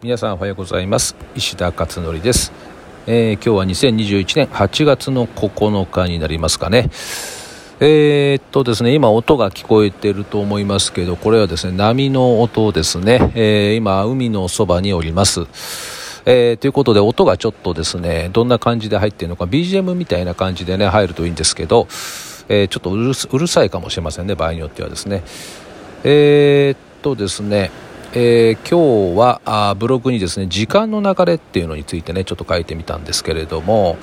[0.00, 1.16] 皆さんおはようございます。
[1.34, 2.52] 石田勝則です、
[3.08, 6.88] えー、今日は2021年8月の9日になりますかね。
[7.80, 15.40] えー、っとですね今音が聞こえていると思いますけどこれはですね波の音ですね、えー、今海のそばにおります。
[16.26, 21.88] えー、ということで音がちょっとですねどんな感じで入っているのか BGM みたいな感じでね入るといいんですけど、
[22.48, 25.24] えー、ちょっとうるさいかもしれませんね場合によってはですね。
[26.04, 27.72] えー、っとですね
[28.14, 33.98] えー、今日はあブログにですね時間の流れっていうのについてねちょっと書いてみたんですけれども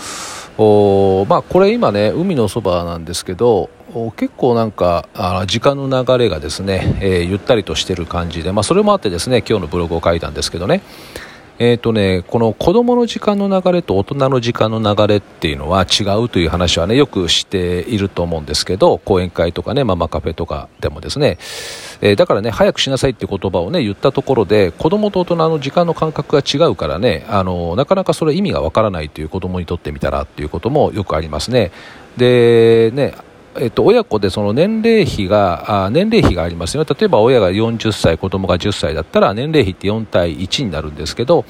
[0.59, 3.69] おまあこれ今ね海のそばなんですけど
[4.15, 10.81] 結構なんかあ時間の流れがですね、えー、ゆったりとしてる感じで、まあ、それもあってですね今日のブログを書いたんですけどね。
[11.57, 21.37] えーとね、この子供の時間の流れと大人の時間の流れっていうのは違うという話はねよくしていると思うんですけど講演会とかねママカフェとかでもですね、
[22.01, 31.71] えー、だからね早くしなさいって言葉をね言ったところで子供と大人の時間の感覚が違うからねあのなかなかそれ意味がわからないという子供にとってみたらっていうこともよくありますね。
[32.17, 33.13] でね
[33.57, 36.95] えっと、親子でその年齢比があ年齢比がありますよね。
[36.99, 41.45] 例えば親が40歳子供が10歳だったら年齢比って4対1になるんですけど、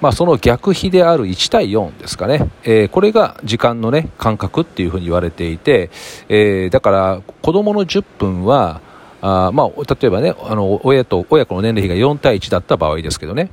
[0.00, 5.90] まあ、その逆比である1対4ですかね、えー、これが時間の、ね、感覚っていうふうに言われていて、
[6.28, 8.80] えー、だから子供の10分は
[9.20, 13.50] あ、まあ、例えばねあの親と親子の年齢比が4対1だった場合ですけどね。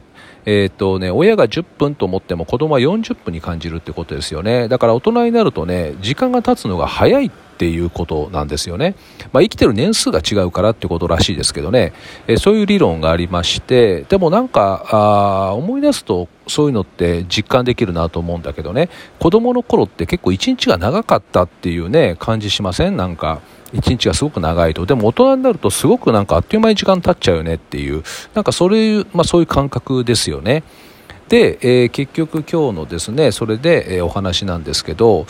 [0.52, 4.67] えーとね、親が10分と思っても子供は40分に感じるってことですよね。
[4.67, 8.95] だから大人になるとね時間が経つのが早いっていうことなんですよね、
[9.31, 11.94] まあ、生きてる年数が違うからってことらしいですけどね、
[12.25, 18.89] えー、そういう理論がありましてでもなんかあ思い出すとそういうのって実感できるなと思うんだけどね。
[19.19, 22.97] 子供の頃って結構一日が長かったっていうね感じしません？
[22.97, 23.41] なんか。
[23.73, 24.86] 一日がすごく長いと。
[24.86, 28.03] でも大人になるとすごくなんかあっという間に時間経っちゃうよねっていう。
[28.34, 30.64] なんかそれ、まあ、そういう感覚ですよね。
[31.30, 35.28] で、えー、結局今日のですねそれで、えー、お話なんですけど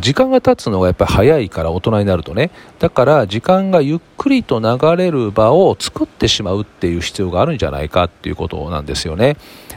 [0.00, 2.50] 時間が経つのがやっぱり早いから大人になるとね。
[2.78, 9.36] だから時間がゆっくりと流れる場を作ってしまうっていう必要があるんじゃないかっていうことなんですよね。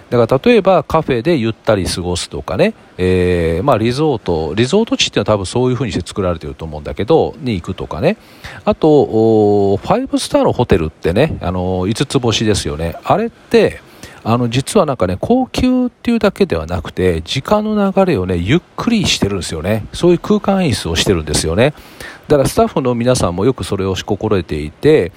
[0.10, 4.54] だから例えばカフェでゆったり過ごすとかね、えー、まあ、リゾート。
[4.56, 8.18] リゾート地っていうのは多分そういう風にして作られてると思うんだけどに行くとかね。
[8.64, 12.96] あと5スターのホテルってねあの5つ星ですよね。
[13.04, 13.82] あれって
[14.24, 19.86] あの実はなんかね高級っていうだけではなくて時間の流れをねゆっくりしてるんですよね。
[19.94, 21.74] そういう空間演出をしてるんですよね。
[22.28, 25.12] だからスタッフの皆さんもよくそれを心得ていて、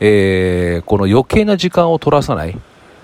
[0.00, 2.56] えー、この余計な時間を取らさない。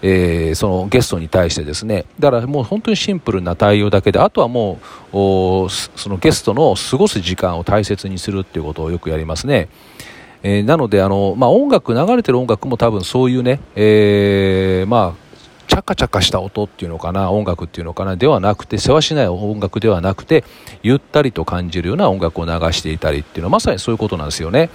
[0.03, 4.79] えー、そのゲストに対してですねだからもう本当にシンプルな対応だけであとはも
[5.13, 9.69] うそのゲストの過ごす時間を大切にするっていうことをよくやりますね。
[10.43, 15.31] えー、なのであの、まあ、音楽流れてる音楽も多分そういうね、えー、まあ
[15.71, 20.45] チャカチャカした音っていうのかな音楽っていうのかなではなくて世話しない音楽ではなくて
[20.83, 24.71] ゆったりと感じるような音楽を流していたりっていうのはまさにそういうことなんですよね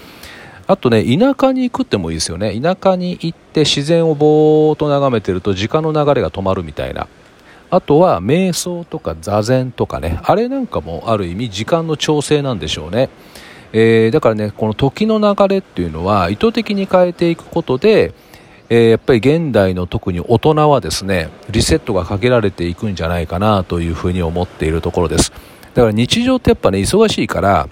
[0.67, 2.59] あとね田舎に行くってもいいですよね。
[2.59, 7.07] 田舎に行って自然をぼーっと眺めてると時間の流れが止まるみたいな。
[7.69, 10.19] あとは瞑想とか座禅とかね。
[10.23, 13.09] あれなんかもある意味時間の調整なんでしょうね。
[13.73, 18.13] えー、だからねこの時の流れっていうのは意図的に変えていくことで
[18.69, 25.31] えー、やっぱり現代の特に大人はですねリセットがかけられていくんじゃないかなというふうに思っているところです。
[25.73, 27.69] だから日常ってやっぱね忙しいから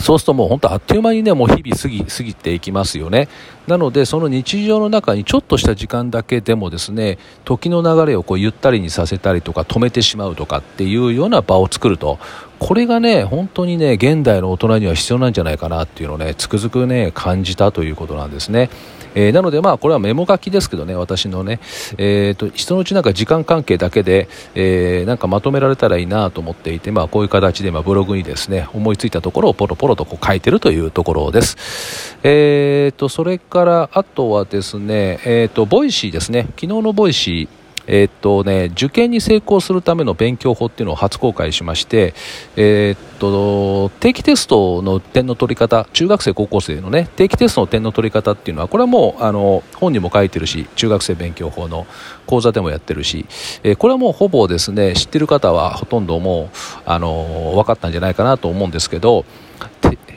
[0.00, 3.28] そうするともう本当あっという間にね、もう日々過ぎ、過ぎていきますよね。
[3.66, 12.18] なので、その日常の中にちょっとした時間だけでもですね、時の流れをこうゆったりにさせたりとか止めてしまうとかっていうような場を作ると、
[12.58, 18.70] これがね、本当にね、現代の大人には必要なんじゃないかなっていうのをね、つくづくね、感じたということなんですね。
[19.14, 21.60] えー、なので、まあ、これはメモ書きですけどね、私のね、
[21.98, 32.18] えーと、人のうちなんか時間関係だけで、えー、なんかまとめられたらいいなと思っていて、まあ、こういう形で、まあ、ブログにですね、思いついたところをポロポロとこう書いてるというところです。
[32.22, 42.14] えーと、それから、あとはですね、えーと、 Voicy ですね、昨日の Voicy、えー、っとね、受験に成功するための勉強法っていうのを初公開しまして、
[42.56, 51.86] えー、っと定期テストの点の取り方中学生高校生のね定期テストの点の取り方っていうのはこれはもうあの本にも書いてるし中学生勉強法の
[52.26, 53.26] 講座でもやってるし、
[53.62, 59.24] えー、これはもうほぼですね知ってる方はほとんどもうあの分かったんじゃないかなと思うんですけど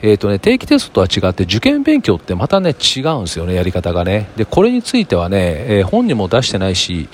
[0.02, 4.28] えーとね、定期テストとは違って受験勉強ってまたね違うんですよねやり方がね。
[4.36, 7.08] でこれについてはね、えー、本にも出してないし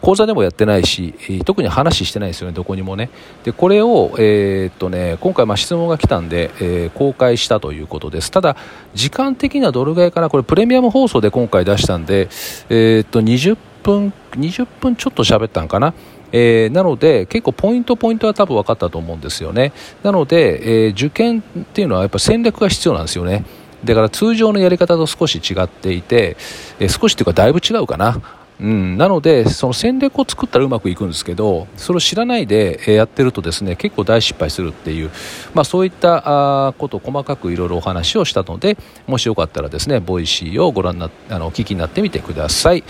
[0.00, 3.10] 講座でもやってないし、えー、特に話してないですよねどこにもね。
[3.44, 8.30] でこれを、えーとね、今回ま質問が来たんで、え、公開したということです。
[8.30, 8.56] ただ
[8.94, 12.28] 時間的にはどれぐらいかなこれプレミアム放送で今回出したんで、
[12.68, 15.94] えーと20分20分ちょっと喋ったんかな。
[16.36, 19.72] えー、なので結構ポイントポイントは多分分かったと思うんですよね。
[20.02, 23.44] なので、えー、受験っていうのはやっぱ戦略が必要なんですよね。
[23.84, 26.36] だから通常のやり方と少し違っていて、
[26.80, 28.20] えー、少しというかだいぶ違うかな。
[28.60, 35.10] うん、なので、その戦略を作ったらうまくいくんですけど、それを知らないでやってるとですね、結構大失敗するっていう、
[35.54, 42.84] まあ、そういったことを細かくいろいろお話をしたので、もしよかったらですね、 Voicy をご覧な、あの、お聞きになってみてください。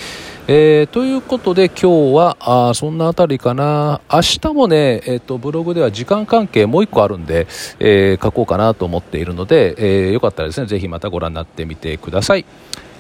[0.47, 2.37] えー、ということで今日は
[2.69, 7.47] あそんなあたりかな明日もね、えーと、ブログでは時間関係もう1個あるんで、
[7.81, 12.45] えー、書こうかなと思っているので、えー、よかったらですねぜひまたご覧になってみてください。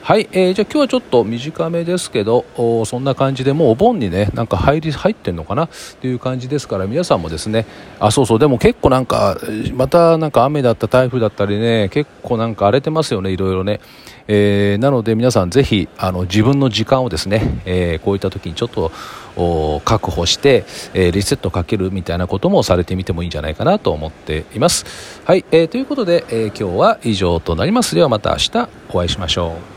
[0.04, 2.44] はい、えー、じゃあ今日はちょっと短めですけど
[2.84, 5.64] そんな感じでもうお盆にねなんか入り入ってんのかな？
[5.64, 5.68] っ
[5.98, 7.64] ていう感じですから皆さんもですね
[7.98, 9.38] あそうそうでも結構なんか
[9.72, 13.80] またなんか雨だった台風だったりね結構なんか荒れてますよねいろいろね、
[14.28, 18.92] えー、なので皆さんぜひあの自分の時間をですね、えー、こういった時にちょっと
[19.86, 24.84] 確保して、えー、リセットかけるみたいなこともされてみてもいいんじゃないかなと思っています。
[25.24, 27.94] はい、えー、ということで、えー、今日は以上となります。
[27.94, 29.73] ではまた明日お会いしましょう。